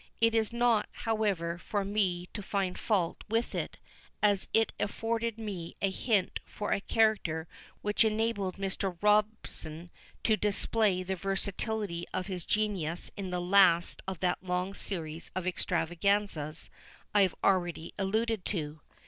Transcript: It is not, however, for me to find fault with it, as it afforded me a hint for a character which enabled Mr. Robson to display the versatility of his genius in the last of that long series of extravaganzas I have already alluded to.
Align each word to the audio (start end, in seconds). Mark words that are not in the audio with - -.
It 0.19 0.33
is 0.33 0.51
not, 0.51 0.89
however, 0.93 1.59
for 1.59 1.85
me 1.85 2.25
to 2.33 2.41
find 2.41 2.75
fault 2.79 3.23
with 3.29 3.53
it, 3.53 3.77
as 4.23 4.47
it 4.51 4.73
afforded 4.79 5.37
me 5.37 5.75
a 5.79 5.91
hint 5.91 6.39
for 6.43 6.71
a 6.71 6.81
character 6.81 7.47
which 7.83 8.03
enabled 8.03 8.55
Mr. 8.55 8.97
Robson 9.03 9.91
to 10.23 10.35
display 10.35 11.03
the 11.03 11.15
versatility 11.15 12.05
of 12.15 12.25
his 12.25 12.45
genius 12.45 13.11
in 13.15 13.29
the 13.29 13.39
last 13.39 14.01
of 14.07 14.21
that 14.21 14.41
long 14.41 14.73
series 14.73 15.29
of 15.35 15.45
extravaganzas 15.45 16.71
I 17.13 17.21
have 17.21 17.35
already 17.43 17.93
alluded 17.99 18.43
to. 18.45 18.79